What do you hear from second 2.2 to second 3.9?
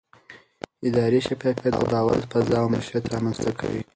فضا او مشروعیت رامنځته کوي